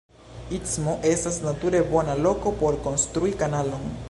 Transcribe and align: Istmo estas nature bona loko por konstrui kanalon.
Istmo 0.59 0.95
estas 1.09 1.37
nature 1.45 1.83
bona 1.93 2.17
loko 2.25 2.57
por 2.63 2.83
konstrui 2.89 3.37
kanalon. 3.45 3.91